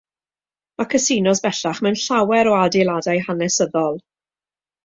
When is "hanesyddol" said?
3.29-4.05